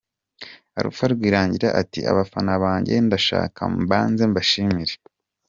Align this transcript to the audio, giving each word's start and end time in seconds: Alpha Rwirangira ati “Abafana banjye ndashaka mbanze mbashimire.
Alpha 0.79 1.05
Rwirangira 1.11 1.69
ati 1.81 1.99
“Abafana 2.11 2.53
banjye 2.63 2.93
ndashaka 3.05 3.61
mbanze 3.81 4.23
mbashimire. 4.31 4.95